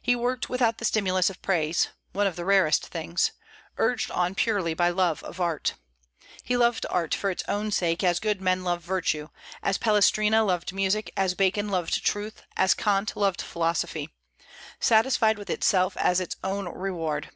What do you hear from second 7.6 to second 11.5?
sake, as good men love virtue, as Palestrina loved music, as